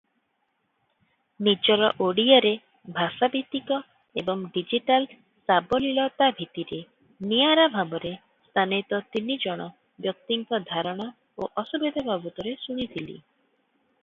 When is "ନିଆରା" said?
7.33-7.65